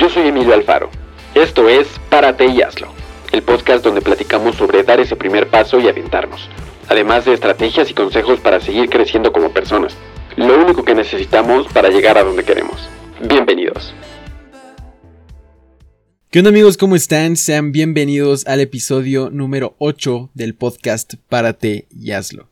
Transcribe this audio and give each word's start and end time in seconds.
Yo 0.00 0.08
soy 0.08 0.28
Emilio 0.28 0.54
Alfaro. 0.54 0.88
Esto 1.34 1.68
es 1.68 1.86
Párate 2.08 2.46
y 2.46 2.62
hazlo, 2.62 2.88
el 3.32 3.42
podcast 3.42 3.84
donde 3.84 4.00
platicamos 4.00 4.56
sobre 4.56 4.82
dar 4.82 4.98
ese 4.98 5.14
primer 5.14 5.48
paso 5.48 5.78
y 5.78 5.88
aventarnos, 5.88 6.48
además 6.88 7.26
de 7.26 7.34
estrategias 7.34 7.90
y 7.90 7.94
consejos 7.94 8.40
para 8.40 8.60
seguir 8.60 8.88
creciendo 8.88 9.30
como 9.30 9.52
personas. 9.52 9.94
Lo 10.36 10.58
único 10.58 10.86
que 10.86 10.94
necesitamos 10.94 11.70
para 11.70 11.90
llegar 11.90 12.16
a 12.16 12.24
donde 12.24 12.44
queremos. 12.44 12.88
Bienvenidos. 13.28 13.94
¿Qué 16.30 16.38
onda 16.38 16.48
amigos? 16.48 16.78
¿Cómo 16.78 16.96
están? 16.96 17.36
Sean 17.36 17.70
bienvenidos 17.70 18.46
al 18.46 18.60
episodio 18.60 19.28
número 19.28 19.74
8 19.80 20.30
del 20.32 20.54
podcast 20.54 21.16
Párate 21.28 21.88
y 21.90 22.12
hazlo. 22.12 22.48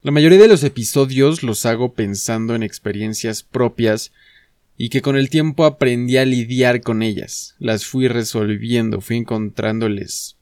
La 0.00 0.12
mayoría 0.12 0.38
de 0.38 0.48
los 0.48 0.64
episodios 0.64 1.42
los 1.42 1.66
hago 1.66 1.92
pensando 1.92 2.54
en 2.54 2.62
experiencias 2.62 3.42
propias 3.42 4.12
y 4.82 4.88
que 4.88 5.02
con 5.02 5.14
el 5.14 5.28
tiempo 5.28 5.66
aprendí 5.66 6.16
a 6.16 6.24
lidiar 6.24 6.80
con 6.80 7.02
ellas. 7.02 7.54
Las 7.58 7.84
fui 7.84 8.08
resolviendo, 8.08 9.02
fui 9.02 9.18
encontrándoles 9.18 10.38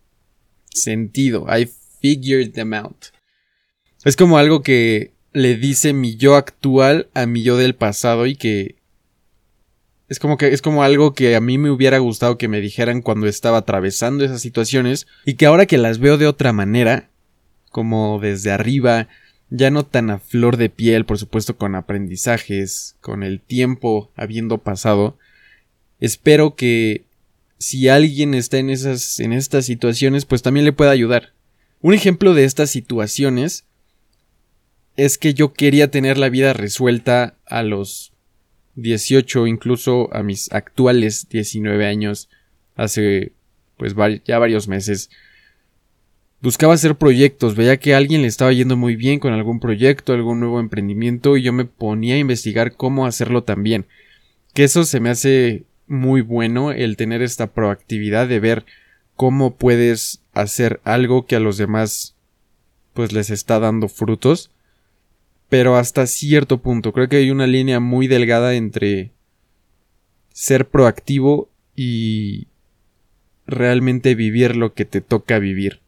sentido. 0.73 1.49
I 1.49 1.69
figured 2.01 2.53
them 2.53 2.73
out. 2.73 3.07
Es 4.05 4.15
como 4.15 4.39
algo 4.39 4.63
que 4.63 5.13
le 5.33 5.57
dice 5.57 5.93
mi 5.93 6.15
yo 6.15 6.37
actual 6.37 7.09
a 7.15 7.27
mi 7.27 7.43
yo 7.43 7.57
del 7.57 7.75
pasado 7.75 8.27
y 8.27 8.37
que 8.37 8.77
es 10.09 10.21
como 10.21 10.37
que 10.37 10.53
es 10.55 10.63
como 10.63 10.85
algo 10.85 11.15
que 11.15 11.35
a 11.35 11.41
mí 11.41 11.59
me 11.59 11.73
hubiera 11.73 11.99
gustado 11.99 12.39
que 12.39 12.47
me 12.47 12.61
dijeran 12.61 13.03
cuando 13.03 13.27
estaba 13.27 13.59
atravesando 13.59 14.25
esas 14.25 14.41
situaciones 14.41 15.09
y 15.27 15.35
que 15.35 15.47
ahora 15.47 15.67
que 15.67 15.79
las 15.79 15.99
veo 15.99 16.17
de 16.17 16.29
otra 16.29 16.53
manera, 16.53 17.11
como 17.73 18.21
desde 18.21 18.53
arriba, 18.53 19.09
ya 19.51 19.71
no 19.71 19.85
tan 19.85 20.11
a 20.11 20.19
flor 20.19 20.57
de 20.57 20.69
piel, 20.69 21.05
por 21.05 21.19
supuesto 21.19 21.57
con 21.57 21.75
aprendizajes, 21.75 22.97
con 23.01 23.23
el 23.23 23.41
tiempo 23.41 24.11
habiendo 24.17 24.59
pasado, 24.59 25.17
espero 26.01 26.55
que 26.55 27.05
si 27.59 27.89
alguien 27.89 28.35
está 28.35 28.59
en 28.59 28.71
esas 28.71 29.19
en 29.21 29.33
estas 29.33 29.67
situaciones, 29.67 30.25
pues 30.25 30.43
también 30.43 30.65
le 30.65 30.73
pueda 30.73 30.91
ayudar. 30.91 31.33
Un 31.81 31.95
ejemplo 31.95 32.35
de 32.35 32.45
estas 32.45 32.71
situaciones 32.71 33.65
es 34.97 35.17
que 35.17 35.33
yo 35.35 35.53
quería 35.53 35.91
tener 35.91 36.19
la 36.19 36.29
vida 36.29 36.53
resuelta 36.53 37.37
a 37.47 37.63
los 37.63 38.13
18, 38.75 39.47
incluso 39.47 40.13
a 40.15 40.23
mis 40.23 40.53
actuales 40.53 41.29
19 41.29 41.87
años, 41.87 42.29
hace 42.77 43.33
pues 43.77 43.95
ya 44.25 44.39
varios 44.39 44.69
meses. 44.69 45.11
Buscaba 46.41 46.75
hacer 46.75 46.95
proyectos, 46.95 47.57
veía 47.57 47.79
que 47.79 47.95
a 47.95 47.97
alguien 47.97 48.23
le 48.23 48.29
estaba 48.29 48.53
yendo 48.53 48.77
muy 48.77 48.95
bien 48.95 49.19
con 49.19 49.33
algún 49.33 49.59
proyecto, 49.59 50.13
algún 50.13 50.39
nuevo 50.39 50.61
emprendimiento 50.61 51.37
y 51.37 51.43
yo 51.43 51.53
me 51.53 51.65
ponía 51.65 52.15
a 52.15 52.19
investigar 52.19 52.77
cómo 52.77 53.07
hacerlo 53.07 53.43
también. 53.43 53.87
Que 54.55 54.63
eso 54.63 54.85
se 54.85 55.01
me 55.01 55.11
hace 55.11 55.65
muy 55.89 56.21
bueno 56.21 56.71
el 56.71 56.97
tener 56.97 57.23
esta 57.23 57.49
proactividad 57.49 58.29
de 58.29 58.39
ver 58.39 58.67
cómo 59.17 59.57
puedes 59.57 60.21
hacer 60.33 60.81
algo 60.85 61.27
que 61.27 61.35
a 61.35 61.41
los 61.41 61.57
demás 61.57 62.15
pues 62.93 63.13
les 63.13 63.31
está 63.31 63.59
dando 63.59 63.89
frutos. 63.89 64.53
Pero 65.49 65.77
hasta 65.77 66.07
cierto 66.07 66.59
punto, 66.59 66.93
creo 66.93 67.09
que 67.09 67.17
hay 67.17 67.31
una 67.33 67.49
línea 67.49 67.81
muy 67.81 68.07
delgada 68.07 68.55
entre 68.55 69.11
ser 70.33 70.69
proactivo 70.69 71.49
y 71.75 72.47
realmente 73.47 74.15
vivir 74.15 74.55
lo 74.55 74.75
que 74.75 74.85
te 74.85 75.01
toca 75.01 75.41
vivir. 75.41 75.81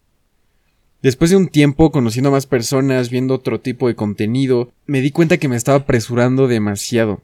Después 1.02 1.30
de 1.30 1.36
un 1.36 1.48
tiempo 1.48 1.90
conociendo 1.90 2.30
más 2.30 2.46
personas, 2.46 3.10
viendo 3.10 3.34
otro 3.34 3.60
tipo 3.60 3.88
de 3.88 3.94
contenido, 3.94 4.70
me 4.86 5.00
di 5.00 5.10
cuenta 5.10 5.38
que 5.38 5.48
me 5.48 5.56
estaba 5.56 5.78
apresurando 5.78 6.46
demasiado. 6.46 7.22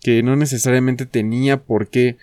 Que 0.00 0.22
no 0.22 0.34
necesariamente 0.34 1.06
tenía 1.06 1.62
por 1.62 1.88
qué 1.88 2.16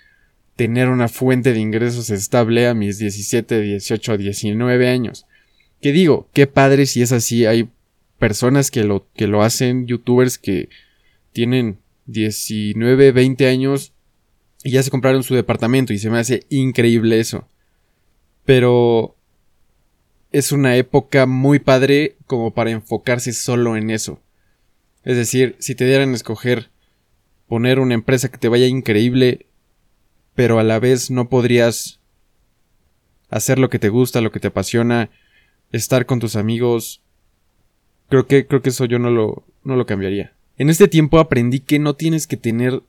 tener 0.57 0.89
una 0.89 1.07
fuente 1.07 1.53
de 1.53 1.59
ingresos 1.59 2.09
estable 2.09 2.67
a 2.67 2.73
mis 2.73 2.97
17, 2.97 3.61
18, 3.61 4.17
19 4.17 4.89
años. 4.89 5.25
Que 5.79 5.93
digo, 5.93 6.27
qué 6.33 6.45
padre 6.47 6.85
si 6.85 7.01
es 7.01 7.13
así, 7.13 7.45
hay 7.45 7.69
personas 8.17 8.69
que 8.69 8.83
lo, 8.83 9.07
que 9.15 9.27
lo 9.27 9.41
hacen, 9.41 9.87
youtubers 9.87 10.37
que 10.37 10.67
tienen 11.31 11.77
19, 12.07 13.13
20 13.13 13.47
años 13.47 13.93
y 14.61 14.71
ya 14.71 14.83
se 14.83 14.91
compraron 14.91 15.23
su 15.23 15.35
departamento 15.35 15.93
y 15.93 15.99
se 15.99 16.09
me 16.09 16.19
hace 16.19 16.43
increíble 16.49 17.21
eso. 17.21 17.47
Pero 18.43 19.15
es 20.31 20.51
una 20.51 20.75
época 20.75 21.25
muy 21.25 21.59
padre 21.59 22.15
como 22.27 22.53
para 22.53 22.71
enfocarse 22.71 23.33
solo 23.33 23.75
en 23.75 23.89
eso. 23.89 24.19
Es 25.03 25.17
decir, 25.17 25.55
si 25.59 25.75
te 25.75 25.85
dieran 25.85 26.11
a 26.11 26.15
escoger 26.15 26.69
poner 27.47 27.79
una 27.79 27.95
empresa 27.95 28.29
que 28.29 28.37
te 28.37 28.47
vaya 28.47 28.67
increíble, 28.67 29.47
pero 30.35 30.59
a 30.59 30.63
la 30.63 30.79
vez 30.79 31.09
no 31.09 31.29
podrías 31.29 31.99
hacer 33.29 33.59
lo 33.59 33.69
que 33.69 33.79
te 33.79 33.89
gusta, 33.89 34.21
lo 34.21 34.31
que 34.31 34.39
te 34.39 34.47
apasiona, 34.47 35.09
estar 35.71 36.05
con 36.05 36.19
tus 36.19 36.35
amigos, 36.35 37.01
creo 38.09 38.27
que 38.27 38.45
creo 38.45 38.61
que 38.61 38.69
eso 38.69 38.85
yo 38.85 38.99
no 38.99 39.09
lo 39.09 39.43
no 39.63 39.75
lo 39.75 39.85
cambiaría. 39.85 40.33
En 40.57 40.69
este 40.69 40.87
tiempo 40.87 41.19
aprendí 41.19 41.59
que 41.59 41.79
no 41.79 41.95
tienes 41.95 42.27
que 42.27 42.37
tener 42.37 42.81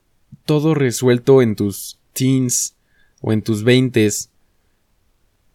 todo 0.45 0.75
resuelto 0.75 1.43
en 1.43 1.57
tus 1.57 1.99
teens 2.13 2.75
o 3.21 3.33
en 3.33 3.43
tus 3.43 3.65
veintes 3.65 4.31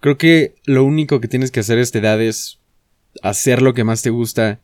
Creo 0.05 0.19
que 0.19 0.53
lo 0.65 0.83
único 0.83 1.19
que 1.19 1.27
tienes 1.27 1.49
que 1.49 1.61
hacer 1.61 1.79
a 1.79 1.81
esta 1.81 1.97
edad 1.97 2.21
es 2.21 2.59
hacer 3.23 3.63
lo 3.63 3.73
que 3.73 3.83
más 3.83 4.03
te 4.03 4.11
gusta, 4.11 4.59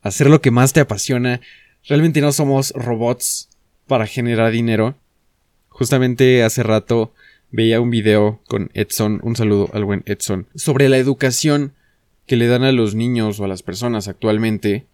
hacer 0.00 0.30
lo 0.30 0.40
que 0.40 0.52
más 0.52 0.72
te 0.72 0.78
apasiona. 0.78 1.40
Realmente 1.88 2.20
no 2.20 2.30
somos 2.30 2.70
robots 2.70 3.48
para 3.88 4.06
generar 4.06 4.52
dinero. 4.52 4.94
Justamente 5.70 6.44
hace 6.44 6.62
rato 6.62 7.12
veía 7.50 7.80
un 7.80 7.90
video 7.90 8.42
con 8.46 8.70
Edson, 8.74 9.18
un 9.24 9.34
saludo 9.34 9.70
al 9.72 9.84
buen 9.84 10.04
Edson, 10.06 10.46
sobre 10.54 10.88
la 10.88 10.98
educación 10.98 11.72
que 12.24 12.36
le 12.36 12.46
dan 12.46 12.62
a 12.62 12.70
los 12.70 12.94
niños 12.94 13.40
o 13.40 13.46
a 13.46 13.48
las 13.48 13.64
personas 13.64 14.06
actualmente, 14.06 14.86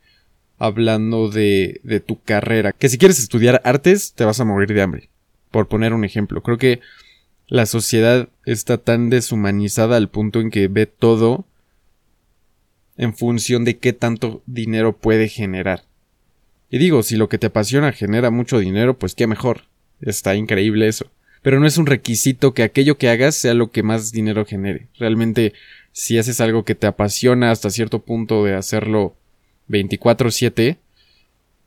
hablando 0.57 1.29
de, 1.29 1.83
de 1.85 2.01
tu 2.01 2.19
carrera. 2.23 2.73
Que 2.73 2.89
si 2.89 2.97
quieres 2.97 3.19
estudiar 3.19 3.61
artes, 3.67 4.15
te 4.15 4.25
vas 4.25 4.41
a 4.41 4.47
morir 4.47 4.73
de 4.73 4.81
hambre. 4.81 5.11
Por 5.51 5.69
poner 5.69 5.93
un 5.93 6.07
ejemplo. 6.07 6.43
Creo 6.43 6.57
que 6.57 6.81
la 7.51 7.67
sociedad 7.67 8.29
está 8.47 8.79
tan 8.79 9.11
deshumanizada 9.11 9.97
al 9.97 10.09
punto 10.09 10.41
en 10.41 10.51
que 10.51 10.69
ve 10.69 10.87
todo 10.87 11.45
en 12.97 13.13
función 13.13 13.65
de 13.65 13.77
qué 13.77 13.93
tanto 13.93 14.41
dinero 14.47 14.97
puede 14.97 15.29
generar. 15.29 15.83
Y 16.71 16.79
digo, 16.79 17.03
si 17.03 17.17
lo 17.17 17.29
que 17.29 17.39
te 17.39 17.49
apasiona 17.49 17.91
genera 17.91 18.31
mucho 18.31 18.61
dinero, 18.61 18.97
pues 18.97 19.17
qué 19.17 19.27
mejor. 19.27 19.63
Está 20.01 20.37
increíble 20.37 20.87
eso. 20.87 21.11
Pero 21.43 21.59
no 21.59 21.67
es 21.67 21.77
un 21.77 21.87
requisito 21.87 22.55
que 22.55 22.63
aquello 22.63 22.99
que 22.99 23.09
hagas 23.09 23.35
sea 23.35 23.53
lo 23.55 23.73
que 23.73 23.83
más 23.83 24.13
dinero 24.13 24.47
genere. 24.47 24.87
Realmente, 24.97 25.53
si 25.91 26.19
haces 26.19 26.41
algo 26.41 26.65
que 26.65 26.77
te 26.77 26.87
apasiona 26.87 27.51
hasta 27.51 27.71
cierto 27.71 27.99
punto 27.99 28.45
de 28.45 28.55
hacerlo 28.55 29.17
24/7, 29.69 30.77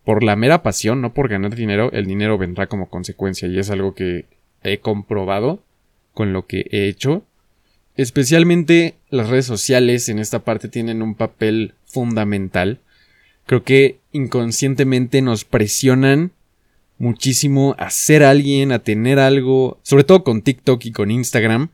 por 0.05 0.23
la 0.23 0.37
mera 0.37 0.63
pasión, 0.63 1.01
no 1.01 1.13
por 1.13 1.27
ganar 1.27 1.55
dinero, 1.55 1.91
el 1.91 2.05
dinero 2.05 2.37
vendrá 2.37 2.67
como 2.67 2.89
consecuencia 2.89 3.49
y 3.49 3.59
es 3.59 3.69
algo 3.69 3.93
que 3.95 4.27
he 4.63 4.79
comprobado 4.79 5.61
con 6.13 6.33
lo 6.33 6.45
que 6.45 6.65
he 6.71 6.87
hecho. 6.87 7.23
Especialmente 7.95 8.95
las 9.09 9.29
redes 9.29 9.45
sociales 9.45 10.09
en 10.09 10.19
esta 10.19 10.43
parte 10.43 10.67
tienen 10.67 11.01
un 11.01 11.15
papel 11.15 11.73
fundamental. 11.85 12.79
Creo 13.45 13.63
que 13.63 13.99
inconscientemente 14.11 15.21
nos 15.21 15.45
presionan 15.45 16.31
muchísimo 16.97 17.75
a 17.77 17.89
ser 17.89 18.23
alguien, 18.23 18.71
a 18.71 18.79
tener 18.79 19.19
algo, 19.19 19.79
sobre 19.83 20.03
todo 20.03 20.23
con 20.23 20.41
TikTok 20.41 20.85
y 20.85 20.91
con 20.91 21.11
Instagram. 21.11 21.69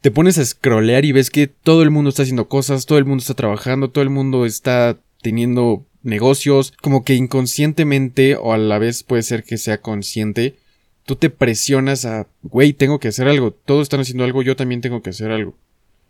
Te 0.00 0.10
pones 0.10 0.36
a 0.36 0.44
scrollear 0.44 1.04
y 1.04 1.12
ves 1.12 1.30
que 1.30 1.46
todo 1.46 1.82
el 1.82 1.90
mundo 1.90 2.10
está 2.10 2.22
haciendo 2.22 2.48
cosas, 2.48 2.84
todo 2.84 2.98
el 2.98 3.04
mundo 3.04 3.22
está 3.22 3.34
trabajando, 3.34 3.90
todo 3.90 4.02
el 4.02 4.10
mundo 4.10 4.44
está 4.44 4.98
teniendo 5.22 5.86
negocios, 6.02 6.74
como 6.82 7.04
que 7.04 7.14
inconscientemente 7.14 8.36
o 8.36 8.52
a 8.52 8.58
la 8.58 8.78
vez 8.78 9.02
puede 9.02 9.22
ser 9.22 9.44
que 9.44 9.56
sea 9.56 9.80
consciente, 9.80 10.56
tú 11.04 11.16
te 11.16 11.30
presionas 11.30 12.04
a, 12.04 12.26
güey, 12.42 12.72
tengo 12.72 12.98
que 12.98 13.08
hacer 13.08 13.28
algo, 13.28 13.52
todos 13.52 13.82
están 13.82 14.00
haciendo 14.00 14.24
algo, 14.24 14.42
yo 14.42 14.56
también 14.56 14.80
tengo 14.80 15.02
que 15.02 15.10
hacer 15.10 15.30
algo. 15.30 15.54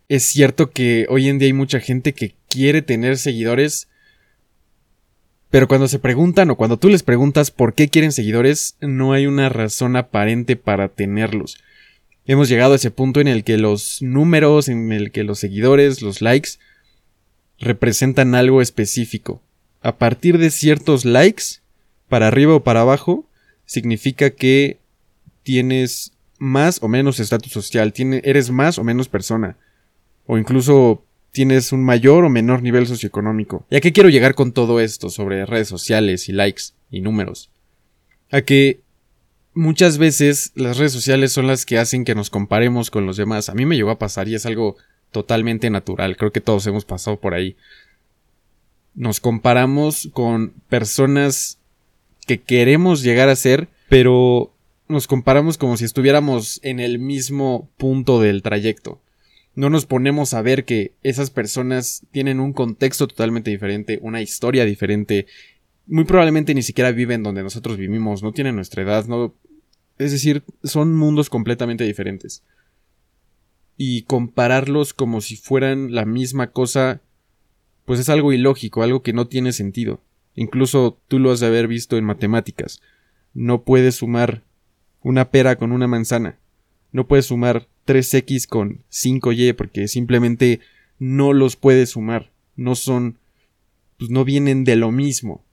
Es 0.07 0.23
cierto 0.23 0.71
que 0.71 1.05
hoy 1.09 1.27
en 1.27 1.39
día 1.39 1.47
hay 1.47 1.53
mucha 1.53 1.79
gente 1.79 2.13
que 2.13 2.35
quiere 2.49 2.81
tener 2.81 3.17
seguidores, 3.17 3.87
pero 5.49 5.67
cuando 5.67 5.87
se 5.87 5.99
preguntan 5.99 6.49
o 6.49 6.55
cuando 6.55 6.77
tú 6.77 6.89
les 6.89 7.03
preguntas 7.03 7.51
por 7.51 7.73
qué 7.73 7.89
quieren 7.89 8.11
seguidores, 8.11 8.75
no 8.81 9.13
hay 9.13 9.25
una 9.27 9.49
razón 9.49 9.95
aparente 9.95 10.55
para 10.55 10.89
tenerlos. 10.89 11.57
Hemos 12.27 12.49
llegado 12.49 12.73
a 12.73 12.77
ese 12.77 12.91
punto 12.91 13.21
en 13.21 13.27
el 13.27 13.43
que 13.43 13.57
los 13.57 14.01
números, 14.01 14.67
en 14.67 14.91
el 14.91 15.11
que 15.11 15.23
los 15.23 15.39
seguidores, 15.39 16.01
los 16.01 16.21
likes, 16.21 16.51
representan 17.59 18.35
algo 18.35 18.61
específico. 18.61 19.41
A 19.81 19.97
partir 19.97 20.39
de 20.39 20.49
ciertos 20.49 21.05
likes, 21.05 21.61
para 22.09 22.27
arriba 22.27 22.55
o 22.55 22.63
para 22.63 22.81
abajo, 22.81 23.27
significa 23.65 24.31
que 24.31 24.79
tienes 25.45 26.11
más 26.39 26.83
o 26.83 26.89
menos 26.89 27.21
estatus 27.21 27.53
social, 27.53 27.93
eres 28.23 28.51
más 28.51 28.77
o 28.77 28.83
menos 28.83 29.07
persona, 29.07 29.55
o 30.25 30.37
incluso 30.37 31.05
tienes 31.31 31.71
un 31.71 31.83
mayor 31.83 32.25
o 32.25 32.29
menor 32.29 32.61
nivel 32.61 32.87
socioeconómico. 32.87 33.65
¿Y 33.69 33.77
a 33.77 33.81
qué 33.81 33.93
quiero 33.93 34.09
llegar 34.09 34.35
con 34.35 34.51
todo 34.51 34.79
esto 34.79 35.09
sobre 35.09 35.45
redes 35.45 35.67
sociales 35.67 36.27
y 36.27 36.33
likes 36.33 36.63
y 36.89 37.01
números? 37.01 37.51
A 38.31 38.41
que 38.41 38.81
muchas 39.53 39.97
veces 39.97 40.51
las 40.55 40.77
redes 40.77 40.93
sociales 40.93 41.31
son 41.31 41.47
las 41.47 41.65
que 41.65 41.77
hacen 41.77 42.05
que 42.05 42.15
nos 42.15 42.29
comparemos 42.29 42.89
con 42.89 43.05
los 43.05 43.17
demás. 43.17 43.49
A 43.49 43.53
mí 43.53 43.65
me 43.65 43.75
llegó 43.75 43.91
a 43.91 43.99
pasar 43.99 44.27
y 44.27 44.35
es 44.35 44.45
algo 44.45 44.77
totalmente 45.11 45.69
natural. 45.69 46.17
Creo 46.17 46.31
que 46.31 46.41
todos 46.41 46.65
hemos 46.67 46.85
pasado 46.85 47.19
por 47.19 47.35
ahí. 47.35 47.55
Nos 48.95 49.19
comparamos 49.19 50.09
con 50.11 50.53
personas 50.69 51.59
que 52.25 52.41
queremos 52.41 53.03
llegar 53.03 53.29
a 53.29 53.35
ser, 53.35 53.67
pero 53.89 54.54
nos 54.87 55.07
comparamos 55.07 55.57
como 55.57 55.77
si 55.77 55.85
estuviéramos 55.85 56.59
en 56.63 56.79
el 56.79 56.99
mismo 56.99 57.69
punto 57.77 58.19
del 58.19 58.41
trayecto. 58.41 59.01
No 59.55 59.69
nos 59.69 59.85
ponemos 59.85 60.33
a 60.33 60.41
ver 60.41 60.65
que 60.65 60.93
esas 61.01 61.29
personas 61.29 62.05
tienen 62.11 62.39
un 62.39 62.53
contexto 62.53 63.07
totalmente 63.07 63.51
diferente, 63.51 63.99
una 64.01 64.21
historia 64.21 64.65
diferente, 64.65 65.27
muy 65.87 66.03
probablemente 66.03 66.53
ni 66.53 66.61
siquiera 66.61 66.91
viven 66.91 67.23
donde 67.23 67.43
nosotros 67.43 67.77
vivimos, 67.77 68.21
no 68.21 68.33
tienen 68.33 68.55
nuestra 68.55 68.83
edad, 68.83 69.05
no... 69.05 69.33
Es 69.97 70.11
decir, 70.11 70.43
son 70.63 70.93
mundos 70.93 71.29
completamente 71.29 71.85
diferentes. 71.85 72.43
Y 73.77 74.01
compararlos 74.03 74.93
como 74.93 75.21
si 75.21 75.37
fueran 75.37 75.95
la 75.95 76.05
misma 76.05 76.51
cosa, 76.51 77.01
pues 77.85 78.01
es 78.01 78.09
algo 78.09 78.33
ilógico, 78.33 78.83
algo 78.83 79.03
que 79.03 79.13
no 79.13 79.27
tiene 79.27 79.53
sentido. 79.53 80.01
Incluso 80.35 80.99
tú 81.07 81.17
lo 81.17 81.31
has 81.31 81.39
de 81.39 81.47
haber 81.47 81.69
visto 81.69 81.97
en 81.97 82.03
matemáticas. 82.03 82.81
No 83.33 83.63
puedes 83.63 83.95
sumar 83.95 84.43
una 85.05 85.29
pera 85.29 85.55
con 85.55 85.71
una 85.71 85.87
manzana. 85.87 86.39
No 86.91 87.07
puedes 87.07 87.27
sumar 87.27 87.67
3x 87.85 88.47
con 88.47 88.81
5y 88.91 89.55
porque 89.55 89.87
simplemente 89.87 90.61
no 90.97 91.31
los 91.31 91.55
puedes 91.55 91.91
sumar. 91.91 92.31
No 92.55 92.73
son, 92.73 93.19
pues 93.99 94.09
no 94.09 94.25
vienen 94.25 94.63
de 94.63 94.75
lo 94.75 94.91
mismo. 94.91 95.45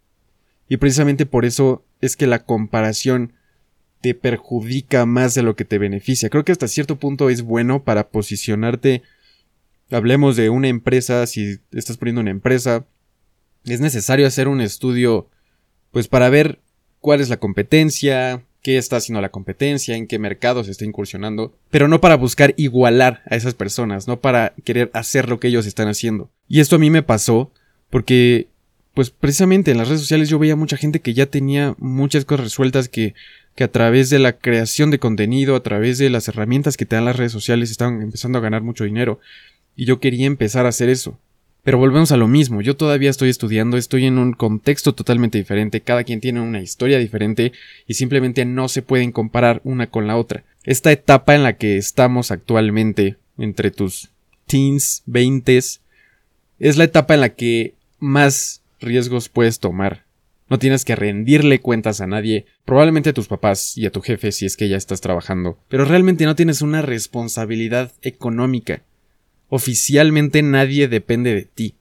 Y 0.70 0.78
precisamente 0.78 1.26
por 1.26 1.44
eso 1.44 1.84
es 2.00 2.16
que 2.16 2.26
la 2.26 2.46
comparación 2.46 3.34
te 4.00 4.14
perjudica 4.14 5.04
más 5.04 5.34
de 5.34 5.42
lo 5.42 5.54
que 5.54 5.66
te 5.66 5.76
beneficia. 5.76 6.30
Creo 6.30 6.46
que 6.46 6.52
hasta 6.52 6.66
cierto 6.66 6.98
punto 6.98 7.28
es 7.28 7.42
bueno 7.42 7.84
para 7.84 8.08
posicionarte. 8.08 9.02
Hablemos 9.90 10.34
de 10.34 10.48
una 10.48 10.68
empresa, 10.68 11.26
si 11.26 11.58
estás 11.72 11.98
poniendo 11.98 12.22
una 12.22 12.30
empresa, 12.30 12.86
es 13.64 13.82
necesario 13.82 14.26
hacer 14.26 14.48
un 14.48 14.62
estudio, 14.62 15.28
pues 15.90 16.08
para 16.08 16.30
ver 16.30 16.62
cuál 17.00 17.20
es 17.20 17.28
la 17.28 17.36
competencia, 17.36 18.46
qué 18.62 18.78
está 18.78 18.96
haciendo 18.96 19.20
la 19.20 19.30
competencia, 19.30 19.96
en 19.96 20.06
qué 20.06 20.18
mercado 20.18 20.62
se 20.64 20.70
está 20.70 20.84
incursionando, 20.84 21.52
pero 21.70 21.88
no 21.88 22.00
para 22.00 22.16
buscar 22.16 22.54
igualar 22.56 23.22
a 23.28 23.36
esas 23.36 23.54
personas, 23.54 24.06
no 24.06 24.20
para 24.20 24.54
querer 24.64 24.90
hacer 24.94 25.28
lo 25.28 25.40
que 25.40 25.48
ellos 25.48 25.66
están 25.66 25.88
haciendo. 25.88 26.30
Y 26.48 26.60
esto 26.60 26.76
a 26.76 26.78
mí 26.78 26.88
me 26.88 27.02
pasó 27.02 27.50
porque, 27.90 28.46
pues 28.94 29.10
precisamente 29.10 29.72
en 29.72 29.78
las 29.78 29.88
redes 29.88 30.00
sociales 30.00 30.28
yo 30.28 30.38
veía 30.38 30.56
mucha 30.56 30.76
gente 30.76 31.00
que 31.00 31.12
ya 31.12 31.26
tenía 31.26 31.74
muchas 31.78 32.24
cosas 32.24 32.44
resueltas 32.44 32.88
que, 32.88 33.14
que 33.56 33.64
a 33.64 33.70
través 33.70 34.10
de 34.10 34.20
la 34.20 34.38
creación 34.38 34.90
de 34.90 35.00
contenido, 35.00 35.56
a 35.56 35.62
través 35.62 35.98
de 35.98 36.08
las 36.08 36.28
herramientas 36.28 36.76
que 36.76 36.86
te 36.86 36.94
dan 36.94 37.04
las 37.04 37.16
redes 37.16 37.32
sociales, 37.32 37.70
estaban 37.70 38.00
empezando 38.00 38.38
a 38.38 38.42
ganar 38.42 38.62
mucho 38.62 38.84
dinero. 38.84 39.18
Y 39.74 39.86
yo 39.86 39.98
quería 39.98 40.26
empezar 40.26 40.66
a 40.66 40.68
hacer 40.68 40.88
eso. 40.88 41.18
Pero 41.64 41.78
volvemos 41.78 42.10
a 42.10 42.16
lo 42.16 42.26
mismo, 42.26 42.60
yo 42.60 42.76
todavía 42.76 43.08
estoy 43.08 43.30
estudiando, 43.30 43.76
estoy 43.76 44.06
en 44.06 44.18
un 44.18 44.32
contexto 44.32 44.96
totalmente 44.96 45.38
diferente, 45.38 45.80
cada 45.80 46.02
quien 46.02 46.20
tiene 46.20 46.40
una 46.40 46.60
historia 46.60 46.98
diferente 46.98 47.52
y 47.86 47.94
simplemente 47.94 48.44
no 48.44 48.68
se 48.68 48.82
pueden 48.82 49.12
comparar 49.12 49.60
una 49.62 49.86
con 49.86 50.08
la 50.08 50.16
otra. 50.16 50.42
Esta 50.64 50.90
etapa 50.90 51.36
en 51.36 51.44
la 51.44 51.56
que 51.56 51.76
estamos 51.76 52.32
actualmente, 52.32 53.16
entre 53.38 53.70
tus 53.70 54.10
teens, 54.46 55.04
veintes, 55.06 55.80
es 56.58 56.76
la 56.78 56.84
etapa 56.84 57.14
en 57.14 57.20
la 57.20 57.28
que 57.28 57.74
más 58.00 58.62
riesgos 58.80 59.28
puedes 59.28 59.60
tomar. 59.60 60.02
No 60.48 60.58
tienes 60.58 60.84
que 60.84 60.96
rendirle 60.96 61.60
cuentas 61.60 62.00
a 62.00 62.08
nadie, 62.08 62.44
probablemente 62.64 63.10
a 63.10 63.14
tus 63.14 63.28
papás 63.28 63.78
y 63.78 63.86
a 63.86 63.92
tu 63.92 64.00
jefe 64.00 64.32
si 64.32 64.46
es 64.46 64.56
que 64.56 64.68
ya 64.68 64.76
estás 64.76 65.00
trabajando, 65.00 65.58
pero 65.68 65.84
realmente 65.84 66.24
no 66.24 66.34
tienes 66.34 66.60
una 66.60 66.82
responsabilidad 66.82 67.92
económica 68.02 68.82
oficialmente 69.54 70.40
nadie 70.40 70.88
depende 70.88 71.34
de 71.34 71.42
ti. 71.42 71.74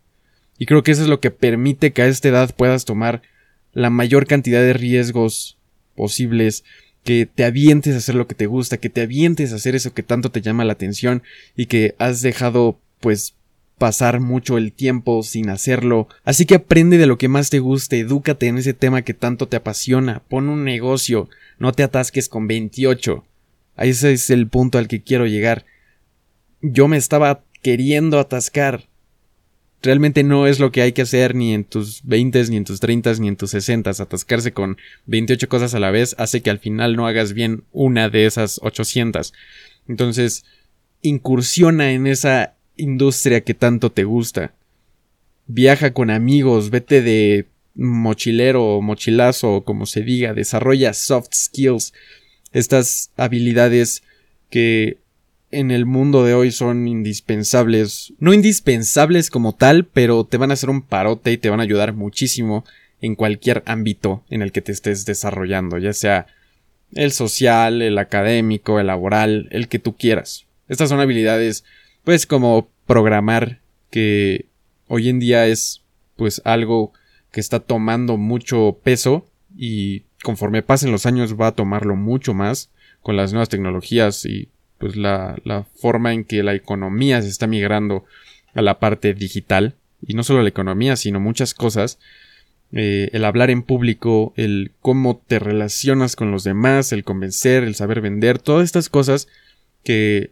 Y 0.58 0.66
creo 0.66 0.84
que 0.84 0.92
eso 0.92 1.04
es 1.04 1.08
lo 1.08 1.22
que 1.22 1.32
permite 1.32 1.94
que 1.94 2.02
a 2.02 2.08
esta 2.08 2.28
edad 2.28 2.54
puedas 2.54 2.84
tomar 2.84 3.22
la 3.72 3.90
mayor 3.90 4.28
cantidad 4.28 4.60
de 4.60 4.74
riesgos 4.74 5.58
posibles, 5.96 6.66
que 7.06 7.30
te 7.34 7.46
avientes 7.46 7.96
a 7.96 8.00
hacer 8.00 8.16
lo 8.16 8.28
que 8.28 8.36
te 8.36 8.46
gusta, 8.46 8.76
que 8.76 8.90
te 8.90 9.00
avientes 9.00 9.54
a 9.54 9.56
hacer 9.56 9.74
eso 9.74 9.94
que 9.94 10.04
tanto 10.04 10.32
te 10.32 10.42
llama 10.42 10.66
la 10.66 10.74
atención 10.74 11.24
y 11.56 11.68
que 11.68 11.96
has 11.98 12.22
dejado 12.22 12.78
pues 13.00 13.36
pasar 13.78 14.20
mucho 14.20 14.58
el 14.58 14.74
tiempo 14.74 15.24
sin 15.24 15.50
hacerlo. 15.50 16.10
Así 16.26 16.46
que 16.46 16.56
aprende 16.56 16.98
de 16.98 17.08
lo 17.08 17.18
que 17.18 17.30
más 17.30 17.50
te 17.50 17.60
guste, 17.60 18.00
edúcate 18.00 18.48
en 18.48 18.58
ese 18.58 18.74
tema 18.74 19.04
que 19.04 19.14
tanto 19.14 19.48
te 19.48 19.56
apasiona, 19.56 20.24
pon 20.28 20.50
un 20.50 20.66
negocio, 20.66 21.30
no 21.58 21.72
te 21.72 21.84
atasques 21.84 22.28
con 22.28 22.48
28. 22.48 23.24
Ese 23.78 24.12
es 24.12 24.30
el 24.30 24.50
punto 24.50 24.78
al 24.78 24.90
que 24.90 25.02
quiero 25.02 25.26
llegar. 25.26 25.64
Yo 26.62 26.90
me 26.90 26.98
estaba 26.98 27.46
queriendo 27.62 28.20
atascar. 28.20 28.88
Realmente 29.82 30.24
no 30.24 30.46
es 30.46 30.60
lo 30.60 30.72
que 30.72 30.82
hay 30.82 30.92
que 30.92 31.02
hacer 31.02 31.34
ni 31.34 31.54
en 31.54 31.64
tus 31.64 32.04
20, 32.04 32.50
ni 32.50 32.58
en 32.58 32.66
tus 32.66 32.80
30, 32.80 33.14
ni 33.16 33.28
en 33.30 33.36
tus 33.36 33.52
60. 33.52 33.90
Atascarse 33.90 34.52
con 34.52 34.78
28 35.08 35.50
cosas 35.50 35.74
a 35.74 35.80
la 35.80 35.90
vez 35.90 36.16
hace 36.20 36.42
que 36.42 36.52
al 36.52 36.60
final 36.60 36.96
no 36.96 37.08
hagas 37.08 37.34
bien 37.34 37.64
una 37.72 38.10
de 38.10 38.26
esas 38.26 38.60
800. 38.62 39.34
Entonces, 39.88 40.46
incursiona 41.02 41.94
en 41.94 42.06
esa 42.06 42.56
industria 42.78 43.42
que 43.42 43.54
tanto 43.54 43.92
te 43.92 44.04
gusta. 44.04 44.54
Viaja 45.48 45.94
con 45.94 46.12
amigos, 46.12 46.70
vete 46.70 47.02
de 47.02 47.48
mochilero 47.74 48.64
o 48.64 48.82
mochilazo, 48.82 49.64
como 49.64 49.86
se 49.86 50.02
diga, 50.02 50.34
desarrolla 50.34 50.94
soft 50.94 51.34
skills, 51.34 51.94
estas 52.52 53.12
habilidades 53.18 54.04
que 54.50 54.98
en 55.52 55.72
el 55.72 55.86
mundo 55.86 56.24
de 56.24 56.34
hoy 56.34 56.52
son 56.52 56.88
indispensables. 56.88 58.14
No 58.20 58.34
indispensables 58.34 59.30
como 59.30 59.54
tal, 59.54 59.86
pero 59.86 60.24
te 60.24 60.38
van 60.38 60.52
a 60.52 60.54
hacer 60.54 60.70
un 60.70 60.82
parote 60.82 61.32
y 61.32 61.38
te 61.38 61.50
van 61.50 61.60
a 61.60 61.64
ayudar 61.64 61.94
muchísimo 61.94 62.66
en 63.02 63.16
cualquier 63.16 63.64
ámbito 63.66 64.24
en 64.30 64.42
el 64.42 64.52
que 64.52 64.62
te 64.62 64.72
estés 64.72 65.06
desarrollando, 65.06 65.78
ya 65.78 65.94
sea 65.94 66.28
el 66.94 67.12
social, 67.12 67.82
el 67.82 67.98
académico, 67.98 68.80
el 68.80 68.88
laboral, 68.88 69.48
el 69.52 69.68
que 69.68 69.80
tú 69.80 69.96
quieras. 69.96 70.46
Estas 70.68 70.90
son 70.90 71.00
habilidades, 71.00 71.64
pues 72.04 72.26
como 72.26 72.70
programar, 72.86 73.60
que 73.90 74.46
hoy 74.88 75.10
en 75.10 75.20
día 75.20 75.48
es 75.48 75.82
pues 76.16 76.42
algo 76.46 76.94
que 77.32 77.40
está 77.40 77.60
tomando 77.60 78.18
mucho 78.18 78.78
peso 78.84 79.26
y 79.56 80.04
conforme 80.24 80.62
pasen 80.62 80.92
los 80.92 81.06
años 81.06 81.40
va 81.40 81.48
a 81.48 81.56
tomarlo 81.56 81.96
mucho 81.96 82.34
más 82.34 82.70
con 83.02 83.18
las 83.18 83.32
nuevas 83.32 83.50
tecnologías 83.50 84.26
y 84.26 84.50
pues 84.82 84.98
la, 84.98 85.38
la 85.46 85.64
forma 85.64 86.14
en 86.14 86.26
que 86.26 86.44
la 86.44 86.54
economía 86.54 87.22
se 87.22 87.30
está 87.30 87.48
migrando 87.48 88.04
a 88.54 88.62
la 88.62 88.80
parte 88.80 89.14
digital 89.14 89.76
y 90.06 90.14
no 90.14 90.24
solo 90.24 90.42
la 90.42 90.50
economía 90.50 90.98
sino 90.98 91.22
muchas 91.22 91.54
cosas 91.54 92.00
eh, 92.74 93.10
el 93.14 93.24
hablar 93.24 93.50
en 93.50 93.64
público 93.64 94.34
el 94.36 94.74
cómo 94.82 95.22
te 95.26 95.40
relacionas 95.40 96.16
con 96.16 96.32
los 96.32 96.44
demás 96.44 96.92
el 96.92 97.04
convencer 97.04 97.64
el 97.64 97.76
saber 97.76 98.02
vender 98.02 98.40
todas 98.40 98.66
estas 98.66 98.90
cosas 98.90 99.28
que 99.84 100.32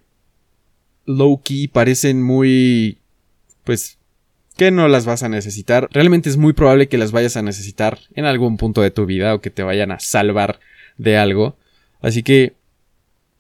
low 1.05 1.41
key 1.41 1.67
parecen 1.67 2.21
muy 2.21 2.97
pues 3.63 3.99
que 4.59 4.71
no 4.71 4.89
las 4.89 5.05
vas 5.05 5.23
a 5.23 5.29
necesitar. 5.29 5.87
Realmente 5.93 6.27
es 6.27 6.35
muy 6.35 6.51
probable 6.51 6.89
que 6.89 6.97
las 6.97 7.13
vayas 7.13 7.37
a 7.37 7.41
necesitar 7.41 7.97
en 8.13 8.25
algún 8.25 8.57
punto 8.57 8.81
de 8.81 8.91
tu 8.91 9.05
vida 9.05 9.33
o 9.33 9.39
que 9.39 9.51
te 9.51 9.63
vayan 9.63 9.89
a 9.93 10.01
salvar 10.01 10.59
de 10.97 11.15
algo. 11.15 11.55
Así 12.01 12.23
que 12.23 12.55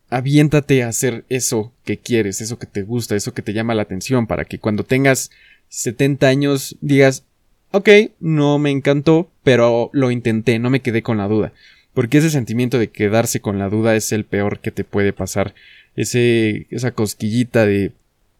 aviéntate 0.09 0.83
a 0.83 0.89
hacer 0.89 1.25
eso 1.29 1.71
que 1.83 1.97
quieres, 1.97 2.41
eso 2.41 2.57
que 2.57 2.67
te 2.67 2.81
gusta, 2.81 3.15
eso 3.15 3.33
que 3.33 3.41
te 3.41 3.53
llama 3.53 3.75
la 3.75 3.83
atención, 3.83 4.27
para 4.27 4.45
que 4.45 4.59
cuando 4.59 4.83
tengas 4.83 5.31
70 5.69 6.27
años 6.27 6.77
digas, 6.81 7.23
ok, 7.71 7.89
no 8.19 8.57
me 8.57 8.71
encantó, 8.71 9.29
pero 9.43 9.89
lo 9.93 10.11
intenté, 10.11 10.59
no 10.59 10.69
me 10.69 10.81
quedé 10.81 11.03
con 11.03 11.17
la 11.17 11.27
duda. 11.27 11.53
Porque 11.93 12.19
ese 12.19 12.29
sentimiento 12.29 12.79
de 12.79 12.89
quedarse 12.89 13.39
con 13.39 13.59
la 13.59 13.69
duda 13.69 13.95
es 13.95 14.11
el 14.11 14.25
peor 14.25 14.59
que 14.59 14.71
te 14.71 14.83
puede 14.83 15.13
pasar. 15.13 15.53
Ese, 15.95 16.67
esa 16.69 16.91
cosquillita 16.91 17.65
de, 17.65 17.91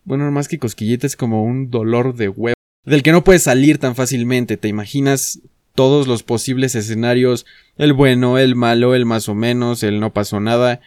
bueno, 0.05 0.29
más 0.31 0.47
que 0.47 0.59
cosquillita 0.59 1.05
es 1.05 1.15
como 1.15 1.43
un 1.43 1.69
dolor 1.69 2.15
de 2.15 2.29
huevo, 2.29 2.55
del 2.85 3.03
que 3.03 3.11
no 3.11 3.23
puedes 3.23 3.43
salir 3.43 3.77
tan 3.77 3.95
fácilmente. 3.95 4.57
Te 4.57 4.67
imaginas 4.67 5.39
todos 5.75 6.07
los 6.07 6.23
posibles 6.23 6.75
escenarios, 6.75 7.45
el 7.77 7.93
bueno, 7.93 8.37
el 8.37 8.55
malo, 8.55 8.95
el 8.95 9.05
más 9.05 9.29
o 9.29 9.35
menos, 9.35 9.83
el 9.83 9.99
no 9.99 10.13
pasó 10.13 10.39
nada, 10.39 10.81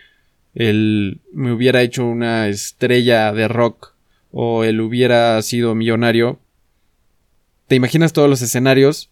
él 0.55 1.21
me 1.33 1.53
hubiera 1.53 1.83
hecho 1.83 2.05
una 2.05 2.49
estrella 2.49 3.33
de 3.33 3.49
rock 3.49 3.95
o 4.31 4.65
él 4.65 4.81
hubiera 4.81 5.41
sido 5.43 5.75
millonario. 5.75 6.39
Te 7.69 7.77
imaginas 7.77 8.13
todos 8.13 8.29
los 8.29 8.43
escenarios. 8.43 9.11